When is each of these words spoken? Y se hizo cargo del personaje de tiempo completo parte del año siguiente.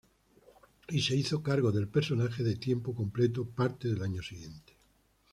Y 0.89 0.99
se 0.99 1.15
hizo 1.15 1.43
cargo 1.43 1.71
del 1.71 1.87
personaje 1.87 2.41
de 2.41 2.55
tiempo 2.55 2.95
completo 2.95 3.45
parte 3.47 3.87
del 3.87 4.01
año 4.01 4.23
siguiente. 4.23 4.73